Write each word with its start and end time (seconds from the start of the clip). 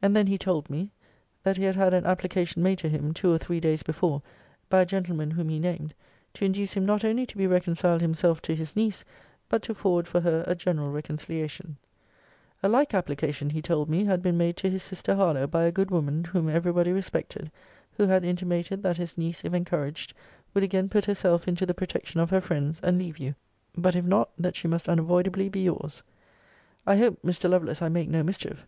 And 0.00 0.16
then 0.16 0.26
he 0.26 0.38
told 0.38 0.70
me, 0.70 0.90
that 1.42 1.58
he 1.58 1.64
had 1.64 1.76
had 1.76 1.92
an 1.92 2.06
application 2.06 2.62
made 2.62 2.78
to 2.78 2.88
him, 2.88 3.12
two 3.12 3.30
or 3.30 3.36
three 3.36 3.60
days 3.60 3.82
before, 3.82 4.22
by 4.70 4.80
a 4.80 4.86
gentleman 4.86 5.30
whom 5.30 5.50
he 5.50 5.58
named,* 5.58 5.92
to 6.32 6.46
induce 6.46 6.72
him 6.72 6.86
not 6.86 7.04
only 7.04 7.26
to 7.26 7.36
be 7.36 7.46
reconciled 7.46 8.00
himself 8.00 8.40
to 8.40 8.54
his 8.54 8.74
niece, 8.74 9.04
but 9.50 9.60
to 9.64 9.74
forward 9.74 10.08
for 10.08 10.18
her 10.22 10.44
a 10.46 10.54
general 10.54 10.90
reconciliation. 10.90 11.66
* 11.66 11.68
See 11.68 11.72
Vol. 12.62 12.70
IV. 12.70 12.72
Letters 12.72 12.72
XXIII 12.72 12.72
and 12.72 12.72
XXIX. 12.72 12.72
'A 12.72 12.72
like 12.80 12.94
application, 12.98 13.50
he 13.50 13.60
told 13.60 13.90
me, 13.90 14.04
had 14.06 14.22
been 14.22 14.38
made 14.38 14.56
to 14.56 14.70
his 14.70 14.82
sister 14.82 15.14
Harlowe, 15.14 15.46
by 15.46 15.64
a 15.64 15.72
good 15.72 15.90
woman, 15.90 16.24
whom 16.24 16.48
every 16.48 16.72
body 16.72 16.92
respected; 16.92 17.50
who 17.98 18.06
had 18.06 18.24
intimated, 18.24 18.82
that 18.82 18.96
his 18.96 19.18
niece, 19.18 19.44
if 19.44 19.52
encouraged, 19.52 20.14
would 20.54 20.64
again 20.64 20.88
put 20.88 21.04
herself 21.04 21.46
into 21.46 21.66
the 21.66 21.74
protection 21.74 22.18
of 22.20 22.30
her 22.30 22.40
friends, 22.40 22.80
and 22.82 22.96
leave 22.98 23.18
you: 23.18 23.34
but 23.76 23.94
if 23.94 24.06
not, 24.06 24.30
that 24.38 24.56
she 24.56 24.66
must 24.68 24.88
unavoidably 24.88 25.50
be 25.50 25.60
your's.' 25.64 26.02
I 26.86 26.96
hope, 26.96 27.18
Mr. 27.22 27.50
Lovelace, 27.50 27.82
I 27.82 27.90
make 27.90 28.08
no 28.08 28.22
mischief. 28.22 28.66